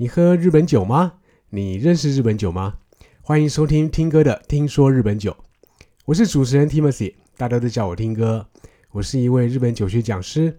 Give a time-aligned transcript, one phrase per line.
[0.00, 1.12] 你喝日本酒吗？
[1.50, 2.78] 你认识日本酒吗？
[3.20, 5.30] 欢迎收听听歌的《听说日本酒》，
[6.06, 8.48] 我是主持人 Timothy，大家都叫我听歌。
[8.92, 10.56] 我是一位日本酒学讲师，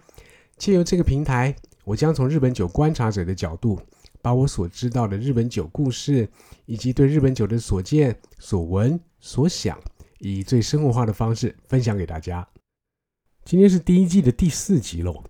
[0.57, 3.81] 借由这个平台，我将从日本酒观察者的角度，
[4.21, 6.29] 把我所知道的日本酒故事，
[6.67, 9.75] 以及对日本酒的所见、所闻、所想，
[10.19, 12.47] 以最生活化的方式分享给大家。
[13.43, 15.23] 今天是第一季的第四集喽，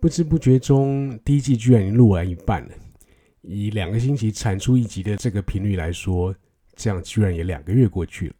[0.00, 2.70] 不知不觉中，第一季居然已经录完一半了。
[3.42, 6.34] 以两个星期产出一集的这个频率来说，
[6.76, 8.34] 这样居然也两个月过去了。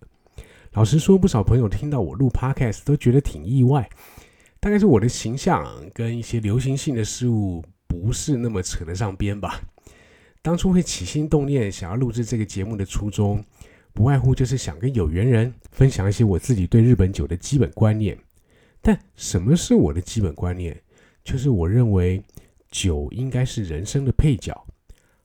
[0.72, 3.88] 老实说，不少朋友听到我录 Podcast 都觉得挺意外，
[4.60, 9.60] 大概是我的形象跟一些流行性的事物不是那么扯得上边吧。
[10.42, 13.44] 当初会起心动念想要录制这个节目的初衷，
[13.92, 18.16] 不外乎就是想跟有缘人分享一些我自己对日本酒的基本观念。
[18.80, 20.80] 但什么是我的基本观念？
[21.24, 22.22] 就是我认为
[22.70, 24.66] 酒应该是人生的配角，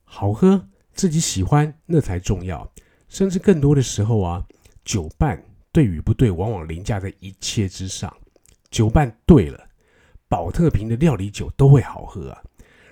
[0.06, 2.72] 好喝自己喜欢那才重要。
[3.10, 4.46] 甚至更多的时候啊，
[4.86, 8.16] 酒伴对与不对，往往凌驾在一切之上。
[8.72, 9.60] 酒伴对了，
[10.30, 12.42] 宝特瓶的料理酒都会好喝啊。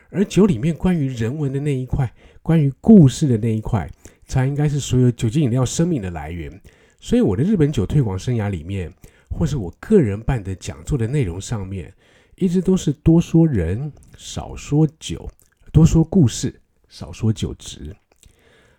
[0.10, 3.90] 而酒里面关于人文的那一块，关于故事的那一块，
[4.26, 6.62] 才应该是所有酒精饮料生命的来源。
[7.00, 8.94] 所以我的日本酒推广生涯里面。
[9.36, 11.92] 或是我个人办的讲座的内容上面，
[12.36, 15.28] 一直都是多说人，少说酒，
[15.72, 16.62] 多说故事，
[16.94, 17.96] 少说酒值。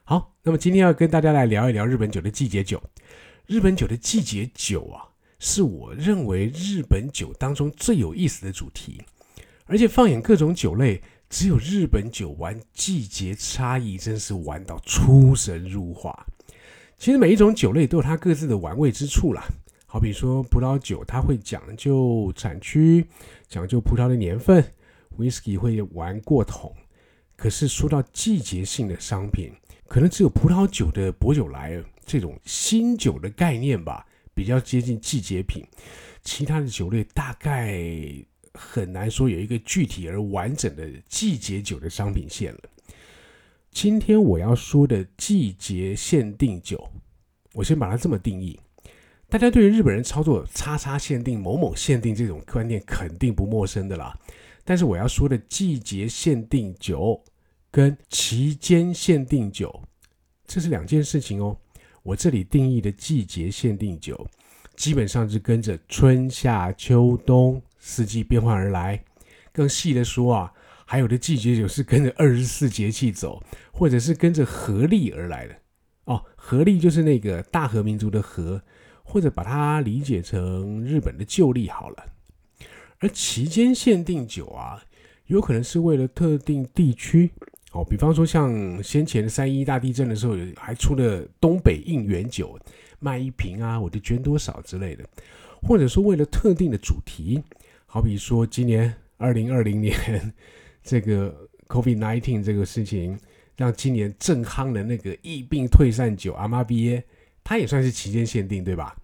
[0.04, 2.80] 好，那么今天要跟大家来聊一聊日本酒的季节酒。
[3.44, 5.02] 日本酒的季节酒啊，
[5.40, 9.02] 是我认为日本酒当中最有意思的主题。
[9.64, 16.24] 而且放眼各种酒类，只有日本酒玩季节差异，真是玩到出神入化。
[16.96, 19.44] 其实每一种酒类都有它各自的玩味之处啦。
[19.86, 23.04] 好比说葡萄酒，它会讲究产区，
[23.48, 24.64] 讲究葡萄的年份
[25.18, 26.72] ；whisky 会玩过桶。
[27.44, 29.52] 可是说到季节性的商品，
[29.86, 35.62] 可能只有葡萄酒的薄酒莱这种新酒的概念吧，比较接近季节品。
[36.22, 37.84] 其他的酒类大概
[38.54, 42.60] 很难说有一个具体而完整的季节酒的商品线了。
[43.70, 46.88] 今天我要说的季节限定酒，
[47.52, 48.58] 我先把它这么定义。
[49.28, 54.18] 大家对于日本人操作“叉叉限定”“某某限定”这种观念肯定不陌生的啦。
[54.64, 57.22] 但是我要说的季节限定酒
[57.74, 59.82] 跟期间限定酒，
[60.46, 61.58] 这是两件事情哦。
[62.04, 64.24] 我这里定义的季节限定酒，
[64.76, 69.02] 基本上是跟着春夏秋冬四季变换而来。
[69.52, 70.52] 更细的说啊，
[70.86, 73.42] 还有的季节酒是跟着二十四节气走，
[73.72, 75.56] 或者是跟着和历而来的。
[76.04, 78.62] 哦，和历就是那个大和民族的和。
[79.02, 82.06] 或者把它理解成日本的旧历好了，
[83.00, 84.82] 而期间限定酒啊，
[85.26, 87.30] 有可能是为了特定地区
[87.74, 92.56] 哦，比方说像先前三一大地震的时候，还出了东北应援酒，
[93.00, 95.04] 卖一瓶啊，我就捐多少之类的，
[95.60, 97.42] 或者说为了特定的主题，
[97.84, 100.32] 好比说今年二零二零年
[100.84, 101.34] 这个
[101.66, 103.18] COVID nineteen 这个事情，
[103.56, 107.02] 让今年正夯的那个疫病退散酒阿玛比耶。
[107.42, 108.96] 它也算是期间限定，对吧？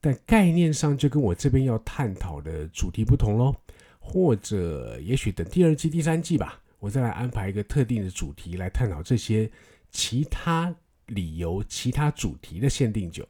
[0.00, 3.54] 但概念上就跟我这边要探讨的主题不同喽。
[4.00, 9.50] 或者也许等第二季、第三季吧，我再来安排一个特定的主题来探讨这些
[9.90, 10.74] 其他
[11.06, 13.26] 理由、其他主题的限定酒。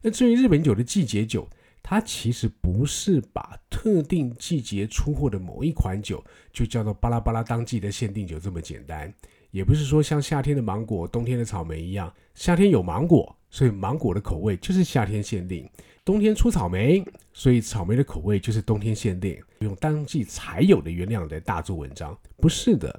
[0.00, 1.48] 那至于日本酒的季节酒，
[1.82, 9.12] 它其实不是把特定季节出货的某一款酒就叫做巴拉巴拉当季的限定酒这么简单。
[9.50, 15.66] 也不是说像夏天的芒果、冬天的草莓一样，夏天有芒果，所以芒果的口味就是夏天限定；
[16.08, 17.04] 冬天出草莓，
[17.34, 19.38] 所以草莓的口味就是冬天限定。
[19.58, 22.98] 用当季才有的原料来大做文章，不是的。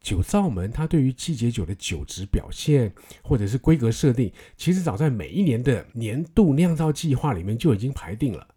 [0.00, 2.90] 酒造们它对于季节酒的酒质表现
[3.22, 8.48] 或者是规格设定，其实早在每一年的年度酿造计划里面就已经排定了。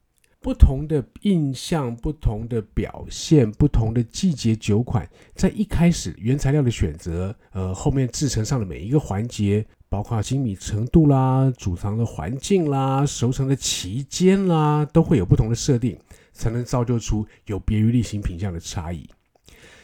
[0.47, 5.05] 不同的印象、不同的表现、不同的季节酒款，
[5.35, 15.99] 在一开始原材料的选择，呃，后面制成上的每一个环节，包括精密程度啦、储藏的环境啦、熟成的期间啦，都会有不同的设定，
[16.31, 19.05] 才能造就出有别于例行品相的差异。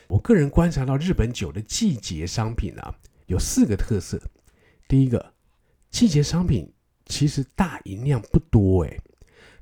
[0.08, 2.96] 我个人观察到日本酒的季节商品啊，
[3.26, 4.18] 有四个特色。
[4.88, 5.34] 第一个，
[5.90, 6.72] 季节商品
[7.08, 8.98] 其实大银量不多，诶。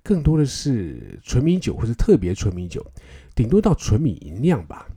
[0.04, 2.86] 更多的是纯米酒或者特别纯米酒，
[3.36, 4.88] 顶多到纯米银酿吧。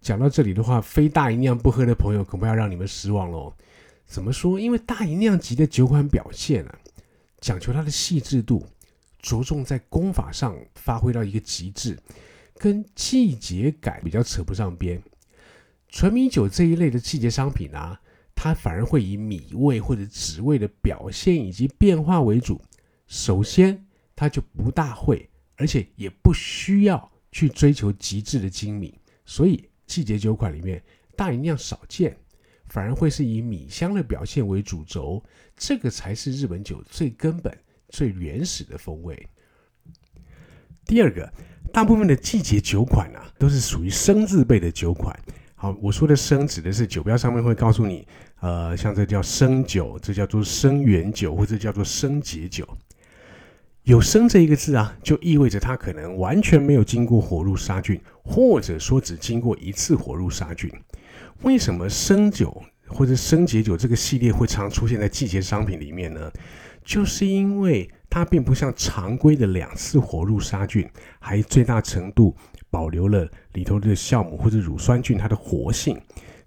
[0.00, 3.52] 讲到这里的话，非大银酿不喝的朋友恐怕要让你们失望喽。
[4.06, 4.60] 怎么说？
[4.60, 6.78] 因为大银酿级的酒款表现啊，
[7.40, 8.64] 讲求它的细致度，
[9.20, 11.98] 着重在功法上发挥到一个极致，
[12.56, 15.02] 跟季节感比较扯不上边。
[15.88, 18.00] 纯米酒这一类的季节商品啊，
[18.34, 22.60] 它反而会以米味或者滋味的表现以及变化为主。
[23.08, 23.85] 首先，
[24.16, 30.82] 它就不大会，而且也不需要去追求极致的精米，所以季节酒款里面
[31.14, 32.16] 大吟酿少见，
[32.68, 35.22] 反而会是以米香的表现为主轴。
[35.54, 37.56] 这个才是日本酒最根本、
[37.90, 39.28] 最原始的风味。
[40.84, 41.32] 第二个，
[41.72, 45.18] 大部分的季节酒款啊，都是属于生字辈的酒款。
[45.54, 48.06] 好，我说的生指的是酒标上面会告诉你，
[48.40, 52.66] 呃，像这叫生酒，这叫做生原酒，或者叫做生节酒。
[53.86, 60.68] 有“生”这一个字啊，就意味着它可能完全没有经过火入杀菌，或者说只经过一次火入杀菌。
[61.42, 66.28] 为什么生酒或者生解酒这个系列会常出现在季节商品里面呢？
[66.84, 70.84] 就是因为它并不像常规的两次火入杀菌，
[71.20, 72.34] 还最大程度
[72.68, 75.96] 保留了里头的酵母或者乳酸菌它的活性。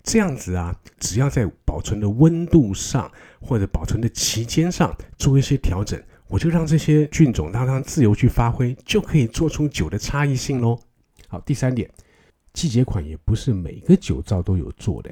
[0.03, 3.09] 这样子啊，只要在保存的温度上
[3.39, 5.97] 或者保存的期间上做一些调整。
[6.29, 10.79] 我就让这些菌种让它自由去发挥，就可以做出酒的差异性喽。
[11.27, 11.89] 好，第三点，
[12.53, 15.11] 季节款也不是每个酒造都有做的。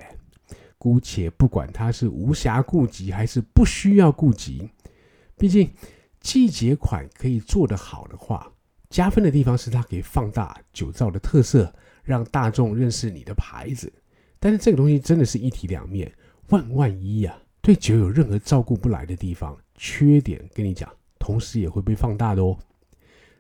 [0.78, 4.70] 姑且不管它是无暇顾及还是不需要顾及，
[5.36, 5.68] 毕竟
[6.20, 8.52] 季节款可以做得好的话，
[8.92, 11.74] 加分的地方是它可以放大酒造的特色，
[12.04, 13.92] 让大众认识你的牌子。
[14.40, 16.14] 但是这个东西真的是一体两面，
[16.50, 20.88] 万万一呀，对酒有任何照顾不来的地方，缺点跟你讲。
[21.28, 22.58] 同时也会被放大的哦。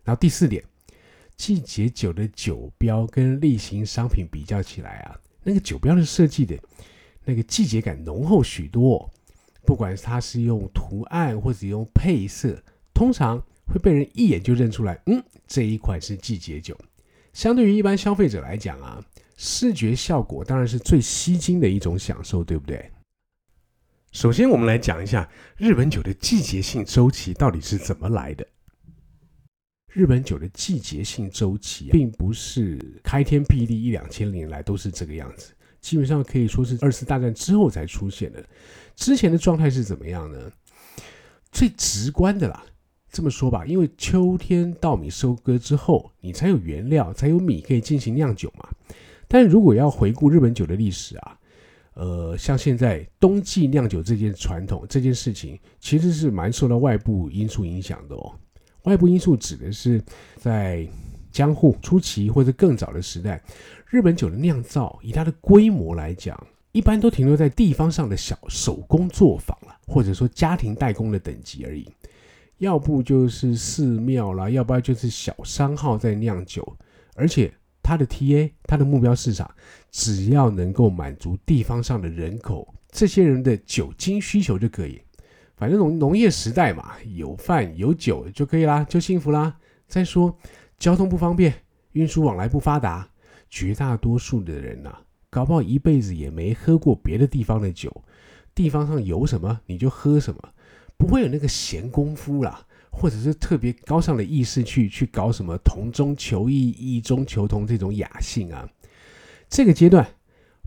[0.04, 0.62] 然后第四点，
[1.38, 6.60] 季节酒的酒标跟例行商品比较起来啊，那个酒标的设计的
[7.24, 9.10] 那个季节感浓厚许多。
[9.66, 12.62] 不管它是用图案或者用配色，
[12.94, 16.78] 通常会被人一眼就认出来，嗯，这一款是季节酒。
[17.32, 19.02] 相对于一般消费者来讲啊，
[19.38, 22.92] 视觉效果当然是最吸睛的一种享受，对不对？
[24.14, 28.48] 首先，我们来讲一下日本酒的季节性周期到底是怎么来的。
[29.92, 38.44] 日本酒的季节性周期并不是开天辟地一两千年来都是这个样子，基本上可以说是二次大战之后才出现的。
[38.96, 40.52] 之前的状态是怎么样呢？
[41.52, 42.64] 最直观的啦，
[43.12, 48.68] 这么说吧，因为秋天稻米收割之后，你才有原料，才有米可以进行酿酒嘛。
[49.28, 51.37] 但如果要回顾日本酒的历史啊。
[52.00, 58.36] 呃，像现在冬季酿酒这件传统这件事情，其实是蛮受到外部因素影响的哦。
[58.84, 60.00] 外部因素指的是
[60.36, 60.88] 在
[61.32, 63.42] 江户初期或者更早的时代，
[63.90, 66.40] 日本酒的酿造以它的规模来讲，
[66.72, 71.90] 一般都停留在地方上的小手工作坊啊，或者说家庭代工的等级而已。
[72.60, 76.78] 要不就是寺庙啦，要不然就是小商号在酿酒，
[77.16, 77.52] 而且。
[77.84, 79.50] 它的 TA，它的目标市场，
[79.98, 85.02] 只要能够满足地方上的人口这些人的酒精需求就可以。
[85.56, 89.58] 反正农农业时代嘛，有饭有酒就可以啦，就幸福啦。
[89.88, 90.38] 再说
[90.78, 91.52] 交通不方便，
[91.94, 93.10] 运输往来不发达，
[93.50, 94.96] 绝大多数的人呐，
[95.32, 97.92] 搞不好一辈子也没喝过别的地方的酒。
[98.54, 100.40] 地方上有什么你就喝什么，
[100.96, 102.64] 不会有那个闲工夫啦。
[102.90, 108.68] 或者是特别高尚的意识去去搞什么同中求异、异中求同这种雅兴啊，
[109.50, 110.08] 这个阶段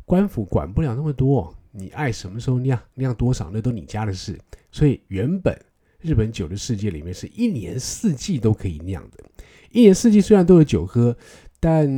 [0.05, 4.39] 官府管不了那么多，你爱什么时候酿酿多少那都你家的事。
[4.73, 5.59] 所以原本
[6.01, 9.25] 日本酒的世界里面是一年四季都可以酿的，
[9.71, 11.17] 一年四季虽然都有酒喝，
[11.59, 11.89] 但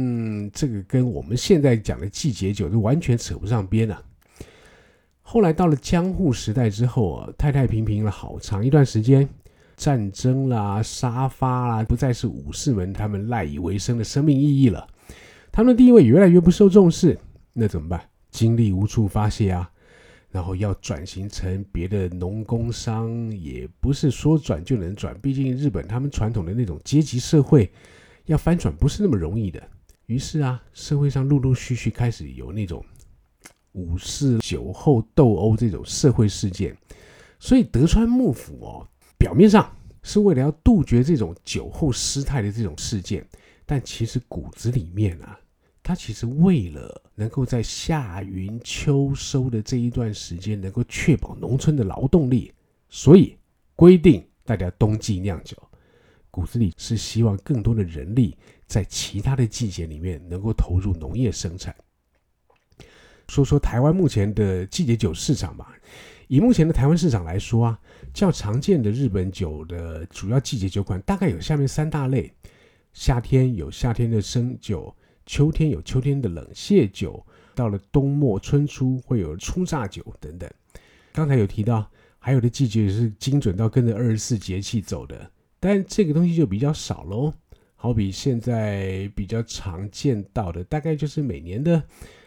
[0.50, 4.02] 这个跟我们现在讲的季节酒就完全扯不上边了。
[5.20, 9.28] 后来到了江户时代之后啊，太太平平了好长一段时间。
[9.74, 14.86] 战争啦，沙发啦，不再是武士们他们赖以为生的生命意义了。
[15.52, 17.16] 他们的地位越来越不受重视，
[17.52, 18.02] 那怎么办？
[18.30, 19.70] 精力无处发泄啊。
[20.30, 25.14] 然后要转型成别的农工商，也不是说转就能转。
[25.20, 27.70] 毕竟日本他们传统的那种阶级社会，
[28.24, 29.62] 要翻转不是那么容易的。
[30.06, 32.82] 于是啊，社会上陆陆续续开始有那种
[33.72, 36.76] 武士酒后斗殴这种社会事件。
[37.38, 38.88] 所以德川幕府哦。
[39.18, 43.24] 表面上是为了要杜绝这种酒后失态的这种事件，
[43.64, 45.38] 但其实骨子里面啊，
[45.82, 52.52] 他其实为了能够在夏耘秋收的这一段时间能够确保农村的劳动力，
[52.88, 53.36] 所以
[53.74, 55.56] 规定大家冬季酿酒，
[56.30, 58.36] 骨子里是希望更多的人力
[58.66, 61.74] 在其他的季节里面能够投入农业生产。
[63.28, 65.74] 说说台湾目前的季节酒市场吧。
[66.28, 67.78] 以目前的台湾市场来说啊，
[68.14, 72.32] 较常见的日本酒的主要季节酒款大概有下面三大类：
[72.94, 74.94] 夏天有夏天的生酒，
[75.26, 77.24] 秋天有秋天的冷泻酒，
[77.54, 80.50] 到了冬末春初会有初榨酒等等。
[81.12, 87.34] 刚才有提到，还有的季节也是精准到跟着二十四节气走的，但这个东西就比较少喽。
[87.74, 91.82] 好比现在比较常见到的，大概就是每年的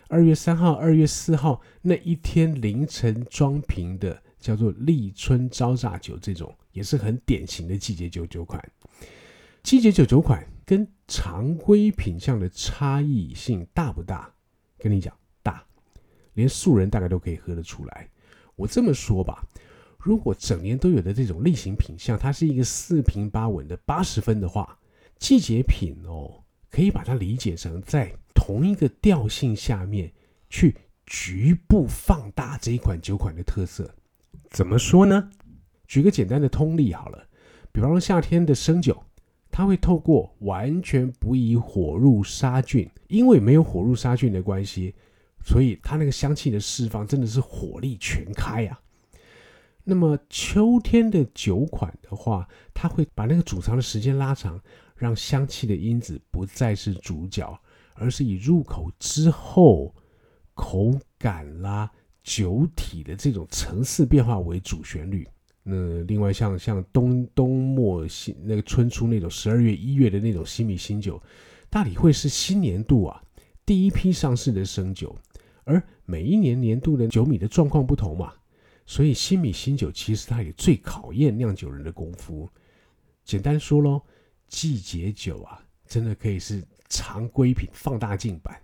[0.09, 8.61] 二月三号、二月四号那一天凌晨装瓶的，叫做立春招榨酒，这种也是很典型的季节酒酒款。
[9.63, 14.33] 季节酒酒款跟常规品相的差异性大不大？
[14.77, 15.63] 跟你讲，大，
[16.33, 18.09] 连素人大概都可以喝得出来。
[18.55, 19.43] 我这么说吧，
[19.97, 24.77] 如果整年都有的这种例行品相，它是一个四平八稳的八十分的话。
[25.17, 30.11] 季节品哦，可以把它理解成在同一个调性下面
[30.49, 33.95] 去局部放大这一款酒款的特色。
[34.49, 35.31] 怎么说呢？
[35.87, 37.27] 举个简单的通例好了，
[37.71, 39.01] 比方说夏天的生酒，
[39.55, 44.93] 它会透过完全不以火入杀菌，因为没有火入杀菌的关系，
[45.45, 48.77] 所以它那个香气的释放真的是火力全开呀。
[49.85, 54.59] 那么秋天的酒款的话，它会把那个储藏的时间拉长。
[54.97, 57.57] 让香气的因子不再是主角，
[57.95, 59.93] 而是以入口之后
[60.53, 61.91] 口感啦、
[62.23, 65.27] 酒体的这种层次变化为主旋律。
[65.67, 71.19] 那另外像像冬冬末新那个春初那种十二月一月的那种新米新酒，
[71.69, 73.21] 大体会是新年度啊
[73.65, 75.15] 第一批上市的生酒。
[75.63, 78.31] 而每一年年度的酒米的状况不同嘛，
[78.85, 82.47] 所以新米新酒其实它也最考验酿酒人的功夫。
[83.23, 84.01] 简单说喽。
[84.47, 88.55] 季节酒啊，真的可以是常规品放大镜版。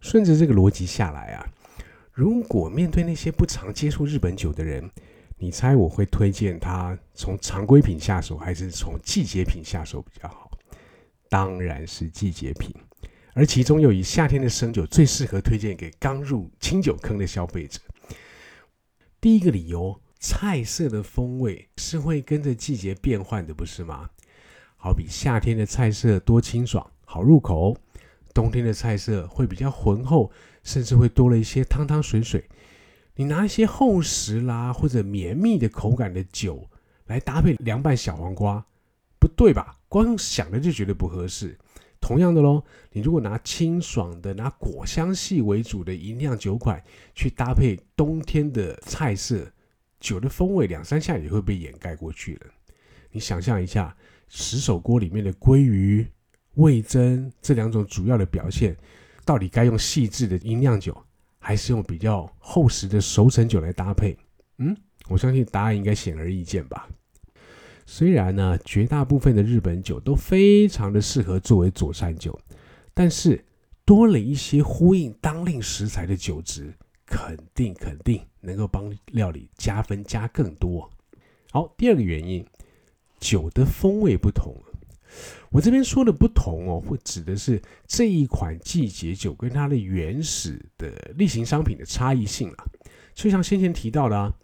[0.00, 1.46] 顺着这个逻辑下来啊，
[2.12, 4.90] 如果面对那些不常接触日本酒的人，
[5.36, 10.50] 你猜我会推荐他从常规品下手，还是从季节品下手比较好？
[11.28, 12.74] 当然是季节品。
[13.34, 17.80] 而其中又以夏天的生酒最适合推荐给刚入清酒坑的消费者。
[19.20, 24.08] 第一个理由，菜色的风味是会跟着季节变换的，不是吗？
[24.76, 27.74] 好比夏天的菜色多清爽，好入口；
[28.32, 30.30] 冬天的菜色会比较浑厚，
[30.62, 32.44] 甚至会多了一些汤汤水水。
[33.16, 36.68] 你拿一些厚实啦或者绵密的口感的酒
[37.06, 38.64] 来搭配凉拌小黄瓜，
[39.18, 39.76] 不对吧？
[39.88, 41.58] 光想的就觉得不合适。
[42.00, 46.82] 同样的喽，你如果拿清爽的、拿果香系为主的银酿酒款
[47.14, 49.50] 去搭配冬天的菜色，
[50.00, 52.46] 酒的风味两三下也会被掩盖过去了。
[53.10, 53.96] 你想象一下。
[54.36, 56.04] 石手锅里面的鲑鱼、
[56.54, 58.74] 味增这两种主要的表现，
[59.24, 60.96] 到底该用细致的音酿酒，
[61.44, 64.16] 还是用比较厚实的熟成酒来搭配？
[64.56, 64.74] 嗯，
[65.08, 66.88] 我相信答案应该显而易见吧。
[67.84, 72.40] 虽然呢，绝大部分的日本酒都非常的适合作为佐餐酒，
[72.94, 73.44] 但是
[73.84, 76.72] 多了一些呼应当令食材的酒质，
[77.04, 80.90] 肯定肯定能够帮料理加分加更多。
[81.50, 82.42] 好，第二个原因。
[83.20, 84.54] 酒的风味不同，
[85.54, 92.56] 我这边说的不同哦，会指的是这一款季节酒跟它的原始的例行商品的差异性了。
[93.14, 94.34] 就像先前提到的啊，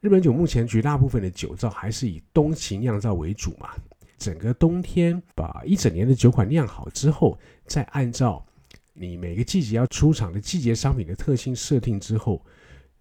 [0.00, 3.70] 日本酒目前绝大部分的酒造还是以冬期酿造为主嘛，
[4.16, 8.46] 整个冬天把一整年的酒款酿好之后，再按照
[8.92, 12.40] 你每个季节要出厂的季节商品的特性设定之后，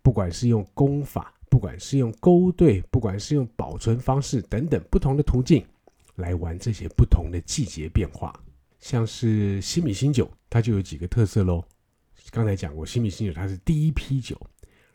[0.01, 1.31] 不管是用工法。
[1.49, 5.63] 不管是用勾兑，不管是用保存方式等等不同的途径
[6.15, 8.33] 来玩这些不同的季节变化，
[8.79, 11.63] 像是新米新酒，它就有几个特色喽。
[12.31, 14.39] 刚才讲过，新米新酒它是第一批酒，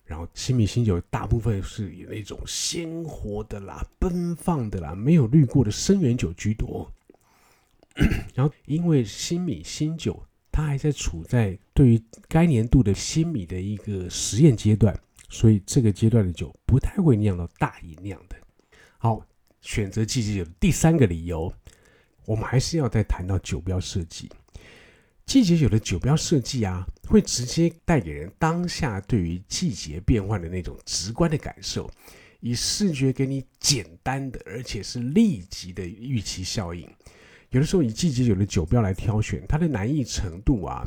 [0.05, 6.91] 然后新米新酒大部分是以那种鲜活的啦、奔放的啦、没有滤过的生源酒居多。
[8.35, 14.99] 然后因为新米新酒，它还在处在对于该年度的新米的一个实验阶段。
[15.31, 18.37] 所以这个阶段的酒不太会酿到大吟酿的。
[18.97, 19.23] 好，
[19.61, 21.53] 选择季节酒的第三个理由，
[22.25, 24.31] 我们还是要再谈到酒标设计。
[25.27, 31.91] 季节酒的酒标设计啊，会直接带给人当下对于季节变换的那种直观的感受，
[32.41, 36.89] 以视觉给你简单的而且是立即的预期效应。
[37.51, 40.87] 有的时候以季节酒的酒标来挑选，它的难易程度啊。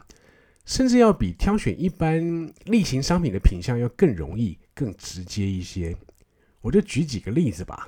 [0.63, 5.93] 甚至要比挑选一般例行商品的品相要更容易、更直接一些。
[6.61, 7.87] 我就举几个例子吧。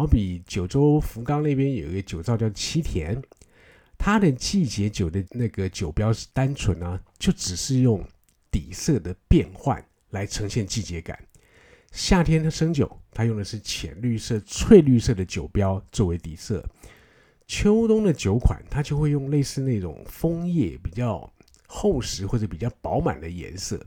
[0.00, 3.22] 好比九州福冈那边有一个酒造叫七田，
[3.98, 8.02] 它的季节酒的那个酒标是单纯啊，就只是用
[8.50, 11.22] 底色的变换来呈现季节感。
[11.92, 16.62] 夏天的生酒，它用的是浅绿色、翠绿色的酒标作为底色；
[17.46, 21.30] 秋冬的酒款，它就会用类似那种枫叶比较。
[21.66, 23.78] 厚实或者比较饱满的颜色。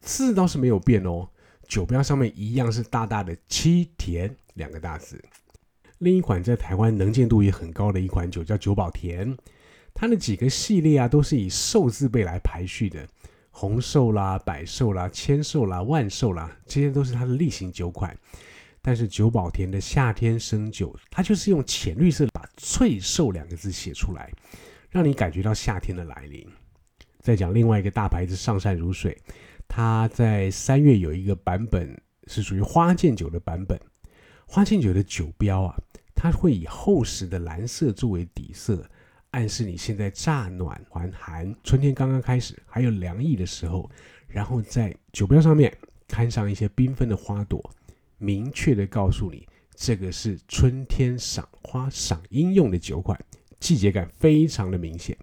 [0.00, 1.28] 字倒是没有变哦，
[1.66, 5.22] 酒标上面一样是大大的“七田”两个大字。
[5.98, 9.36] 另一款在台湾能见度也很高的一款酒叫九宝田，
[9.92, 13.06] 它的几个系列啊都是以寿字辈来排序的。
[13.52, 18.16] 红寿啦、百寿啦、千寿啦、万寿啦，这些都是它的例行酒款。
[18.80, 24.32] 但是九宝田的夏天生酒，它就是用浅绿色把“翠寿”两个字写出来，
[24.88, 26.46] 让你感觉到夏天的来临。
[27.18, 29.14] 再讲另外一个大牌子上善如水，
[29.68, 33.78] 它在三月有一个版本是属于花见酒的版本。
[34.52, 35.80] 花见酒的酒标啊，
[36.12, 38.84] 它会以厚实的蓝色作为底色。
[39.30, 43.88] 暗示你现在乍暖还寒，春天刚刚开始，还有凉意的时候，
[44.26, 45.72] 然后在酒标上面
[46.08, 47.62] 看上一些缤纷的花朵，
[48.18, 53.16] 明确的告诉你，这个是春天赏花赏樱用的酒款，
[53.60, 55.16] 季节感非常的明显。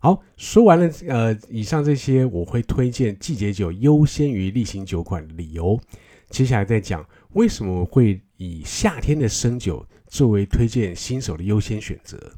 [0.00, 5.80] 好，说完了，呃，以上这些我会推荐季节酒优先于例行酒款的理由，
[6.28, 9.86] 接下来再讲为什么会以夏天的生酒。
[10.08, 12.32] 作为推荐新手的优先选择，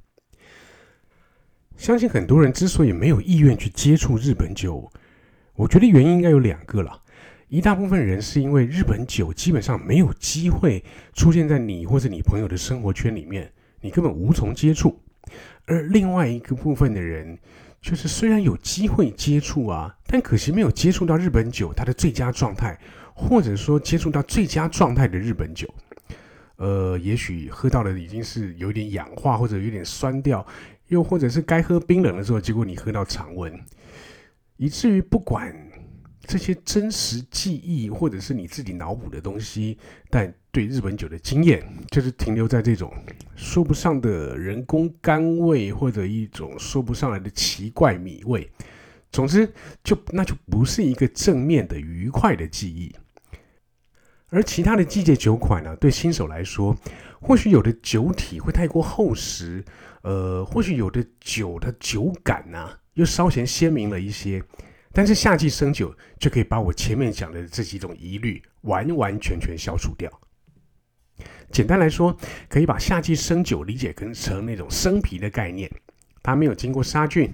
[1.77, 4.91] 相信很多人之所以没有意愿去接触日本酒，
[5.55, 7.03] 我觉得原因应该有两个了。
[7.49, 13.53] 一大部分人是因为日本酒基本上没有机会出现在你或者你朋友的生活圈里面，
[13.83, 14.99] 你根本无从接触；
[15.67, 17.39] 而另外一个部分的人，
[17.83, 22.81] 就是虽然有机会接触啊，但可惜没有接触到日本酒它的最佳状态，
[23.19, 25.69] 或者说接触到最佳状态的日本酒。
[26.57, 30.47] 呃，也许喝到的已经是有点氧化，或者有点酸掉，
[30.87, 33.53] 又或者是该喝冰冷的时候，结果你喝到常温，
[34.57, 35.55] 以至于不管
[36.21, 39.79] 这些真实记忆或者是你自己脑补的东西，
[40.11, 42.93] 但对日本酒的经验，就是停留在这种
[43.37, 48.51] 说不上的人工甘味，或者一种说不上来的奇怪米味。
[49.13, 49.49] 总之，
[49.85, 52.95] 就那就不是一个正面的愉快的记忆。
[54.31, 56.77] 而其他的季节酒款呢，对新手来说，
[57.21, 59.65] 或许有的酒体会太过厚实，
[60.03, 64.43] 呃，或许有的酒的酒感呢又稍显鲜明了一些。
[64.93, 70.11] 但是夏季生酒就可以把我前面讲的这几种疑虑完完全全消除掉。
[71.51, 72.17] 简单来说，
[72.49, 75.71] 可以把夏季生酒理解成那种生啤的概念，
[76.23, 77.33] 它没有经过杀菌，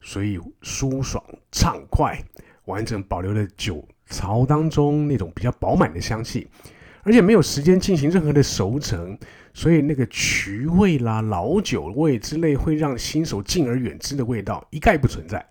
[0.00, 2.18] 所以舒爽畅快，
[2.66, 3.84] 完整保留了酒。
[4.08, 6.46] 槽当中那种比较饱满的香气，
[7.02, 9.18] 而且没有时间进行任何的熟成，
[9.52, 15.44] 所以那个曲味啦、老酒味之类会让新手敬而远之的味道一概不存在。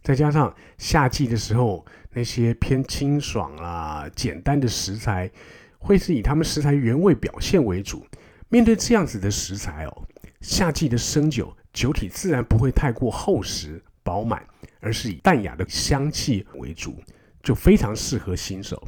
[0.00, 5.30] 再加上夏季的时候，那些偏清爽啊、简单的食材，
[5.76, 8.06] 会是以他们食材原味表现为主。
[8.48, 10.02] 面对这样子的食材哦，
[10.40, 14.46] 夏季的生酒酒体自然不会太过厚实饱满，
[14.78, 17.02] 而是以淡雅的香气为主。
[17.42, 18.82] 就非常适合新手，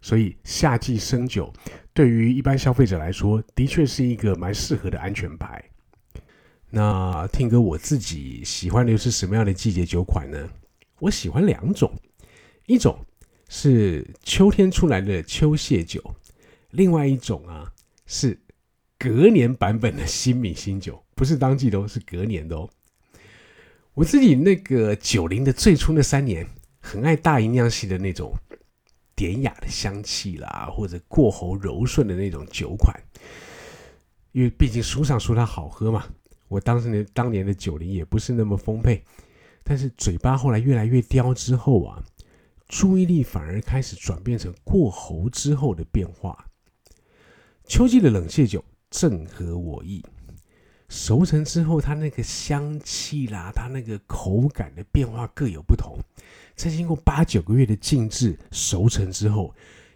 [0.00, 1.52] 所以夏季生酒
[1.92, 5.60] 对于一般消费者来说，的确是一个蛮适合的安全牌。
[6.70, 10.48] 那听哥我自己喜欢的又是什么样的季节酒款呢？
[11.00, 11.92] 我喜欢两种，
[12.66, 12.96] 一种
[13.48, 16.00] 是秋天出来的秋蟹酒，
[16.70, 17.72] 另外一种啊
[18.06, 18.38] 是
[18.96, 22.70] 隔年版本的新米新酒，不是当季的哦，是隔年的哦。
[23.94, 26.46] 我自己那个九零的最初那三年。
[26.86, 28.30] 很爱大吟酿系的那种
[29.16, 32.94] 典雅的香气啦，或者过喉柔顺的那种酒款，
[34.32, 36.04] 因为毕竟书上说它好喝嘛。
[36.46, 39.02] 我当时年当年的九零也不是那么丰沛，
[39.62, 42.04] 但是嘴巴后来越来越刁之后啊，
[42.68, 46.50] 注意力反而开始转变成过喉之后的变化。
[47.66, 50.04] 秋季的冷蟹酒正合我意。
[50.94, 55.98] 熟成之后，它那个香气啦，它那个口感的变化各有不同。
[56.54, 59.52] 在经过八九个月的静置熟成之后，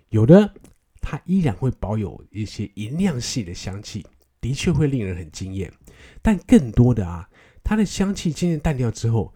[0.08, 0.52] 有的
[1.00, 4.04] 它依然会保有一些银酿系的香气，
[4.40, 5.72] 的确会令人很惊艳。
[6.20, 7.30] 但更多的啊，
[7.62, 9.32] 它的香气渐渐淡掉之后，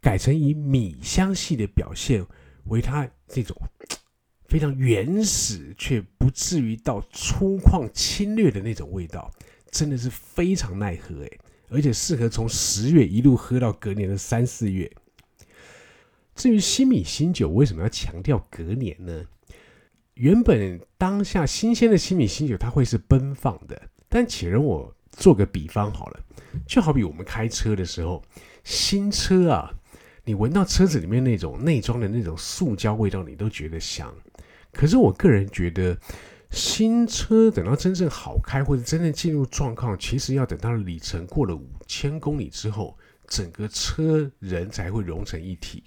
[0.00, 2.24] 改成以米香系的表现
[2.66, 3.60] 为它这种
[4.46, 9.28] 非常原始却不至于到粗犷侵略的那种味道。
[9.78, 11.38] 真的是非常耐喝诶，
[11.68, 14.90] 而且适合从十月一路喝到隔年的三四月。
[16.34, 19.24] 至于新米新酒为什么要强调隔年呢？
[20.14, 26.20] 原本当下新鲜的新米新酒它会是奔放的，但且容我做个比方好了，
[26.66, 28.20] 就好比我们开车的时候，
[28.64, 29.72] 新车啊，
[30.24, 34.12] 你闻到车子里面那种内装的那种塑胶味道，你都觉得香。
[34.72, 35.96] 可是我个人觉得。
[36.50, 45.84] 新车等到真正好开或者真正进入状况，其实要等到里程过了五千公里之后，整个车人才会融成一体。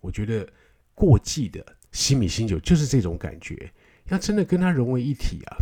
[0.00, 0.48] 我觉得
[0.94, 3.70] 过季的西米新酒就是这种感觉，
[4.08, 5.56] 要真的跟它融为一体啊，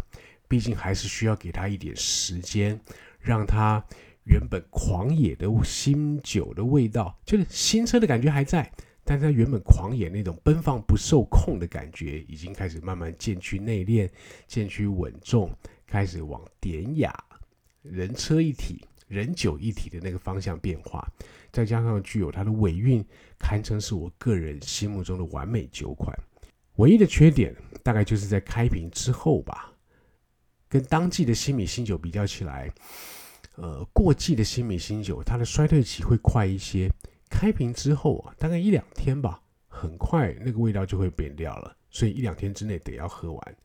[0.47, 2.81] 毕竟还是需要给它一点时间，
[3.19, 3.85] 让它
[4.25, 8.71] 原本狂野的新酒的味道，就是新车的感觉还在，
[9.09, 14.07] 但是它原本狂野那种奔放不受控的感觉，已经开始慢慢渐趋内敛，
[14.47, 15.51] 渐趋稳重，
[15.87, 17.25] 开始往典雅、
[17.81, 18.85] 人车一体。
[19.07, 21.03] 人酒一体的那个方向变化，
[21.51, 23.03] 再加上具有它的尾韵，
[23.39, 26.15] 堪称是我个人心目中的完美酒款。
[26.77, 29.73] 唯一的缺点大概就是在开瓶之后吧，
[30.69, 32.71] 跟当季的新米新酒比较起来，
[33.55, 36.93] 呃，过季的新米新酒它的衰退期会快一些。
[37.29, 43.57] 开瓶之后啊，大概一两天吧，很快那个味道就会变掉了，所以一两天之内得要喝完。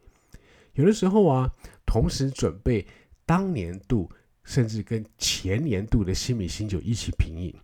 [0.73, 1.51] 有的时候啊，
[1.85, 2.85] 同时准备
[3.25, 4.09] 当年度。
[4.45, 7.55] 甚至跟前年度的新米新酒一起品饮，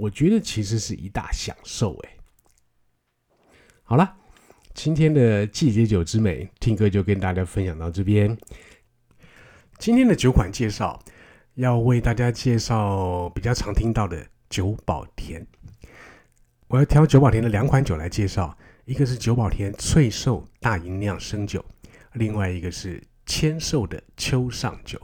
[0.00, 2.16] 我觉得其实是一大享受哎。
[3.84, 4.16] 好了，
[4.74, 8.36] 今天的季节酒之美，听哥就跟大家分享到这边。
[9.78, 11.00] 今天的酒款介绍，
[11.54, 15.44] 要为大家介绍比较常听到的九宝田。
[16.68, 21.64] 我要挑九宝田的两款酒来介绍，一个是九宝田翠寿大吟酿生酒，
[22.12, 25.00] 另外一个是千寿的秋上酒。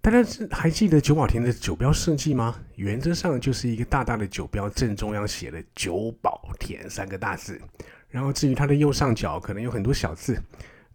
[0.00, 2.60] 大家还记得九宝田的酒标设计吗？
[2.76, 7.60] 原则上就是一个大大的酒标，正中央写了“九宝田”三个大字。
[8.08, 10.40] 然后至于它的右上角，可能有很多小字：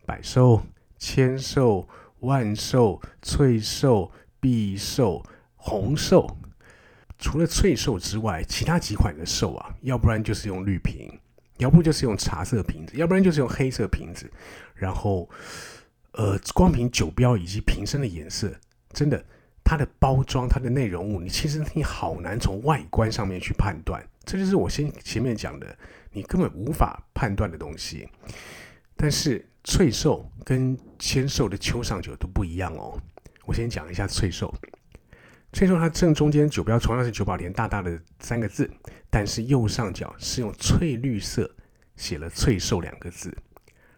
[0.06, 0.62] 百寿、
[0.98, 1.86] 千寿、
[2.22, 5.22] 万寿、翠寿、碧寿、
[5.58, 6.38] 红寿。
[7.20, 11.12] 除了翠寿之外，其他几款的寿啊，要不然就是用绿瓶，
[11.58, 14.32] 要不就是用茶色瓶子，要不然就是用黑色瓶子。
[14.74, 15.30] 然后，
[16.14, 18.50] 呃，光凭酒标以及瓶身的颜色。
[18.94, 19.22] 真的，
[19.66, 24.02] 它的包装、它的内容物，你其实你好难从外观上面去判断。
[24.24, 25.78] 这就是我先前面讲的，
[26.12, 28.08] 你根本无法判断的东西。
[28.96, 32.98] 但是翠寿跟千寿的秋上酒都不一样哦。
[33.46, 34.54] 我先讲一下翠寿。
[35.52, 38.70] 翠寿它正中间酒标同样是九宝莲大大的三个字，
[39.10, 41.50] 但是右上角是用翠绿色
[41.96, 43.36] 写了“翠寿”两个字，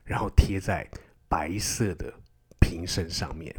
[0.03, 0.87] 然后贴在
[1.27, 2.13] 白色的
[2.59, 3.53] 瓶身上面。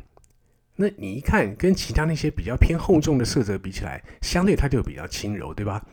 [0.74, 5.85] 那你一看，跟其他那些比较偏厚重的色泽比起来，相对它就比较轻柔，对吧？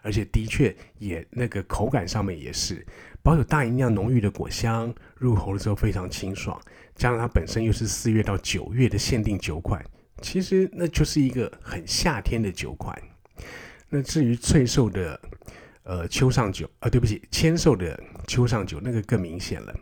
[0.00, 2.86] 而且的确也那个口感上面也是
[3.20, 6.58] 保有大吟酿浓郁的果香，入喉的时候非常清爽。
[6.94, 9.84] 加上它本身又是四月到九月的限定酒款，
[10.20, 12.96] 其实那就是一个很夏天的酒款。
[13.88, 15.20] 那至于翠寿的
[15.84, 19.74] 呃秋上酒啊，对不起，千寿的秋上酒那个更明显了。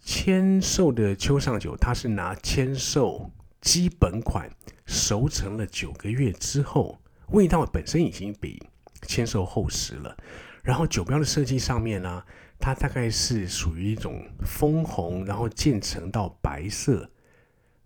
[0.00, 3.30] 千寿的秋上酒，它是拿千寿。
[3.60, 4.50] 基本款
[4.84, 8.62] 熟成了九个月之后，味道本身已经比
[9.06, 10.14] 千寿厚实了。
[10.62, 12.22] 然后酒标的设计上面呢，
[12.58, 17.10] 它大概是属于一种枫红，然后渐层到白色，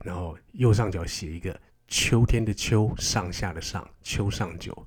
[0.03, 1.57] 然后右上角写一个
[1.89, 4.87] 秋天的秋，上下的上，秋上酒，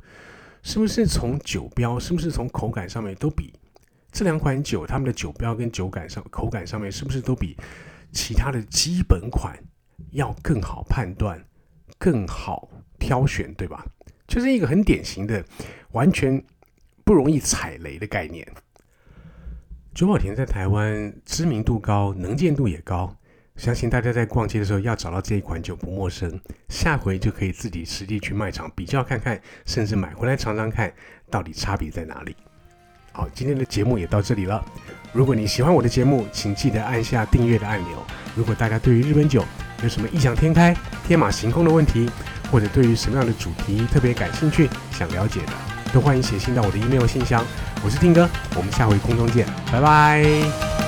[0.64, 3.54] 是不是从酒标，是不是从口感上面都比
[4.12, 7.58] 这两款酒，它们的酒标跟酒感上口感上面是不是都比
[8.12, 9.58] 其他的基本款？
[10.12, 11.44] 要更好判断，
[11.98, 13.86] 更好挑选，对吧？
[14.28, 15.44] 就是一个很典型的、
[15.92, 16.44] 完全
[17.04, 18.48] 不容易踩雷的概念。
[19.94, 23.16] 九宝田在台湾知名度高，能见度也高，
[23.62, 26.40] 相信大家在逛街的时候要找到这一款酒不陌生。
[26.68, 30.92] 下回就可以自己实地去卖场比较看看，甚至买回来尝尝看，
[31.30, 32.36] 到底差别在哪里。
[33.12, 34.66] 好，今天的节目也到这里了。
[35.14, 38.04] 如果你喜欢我的节目，请记得按下订阅的按钮。
[38.36, 39.46] 如果大家对于日本酒
[39.84, 42.10] 有什么异想天开、天马行空的问题，
[42.52, 45.54] 或者对于什么样的主题特别感兴趣、想了解的，
[45.94, 47.46] 都欢迎写信到我的 email 信箱。
[47.86, 50.81] 我是听哥，我们下回空中见，拜拜。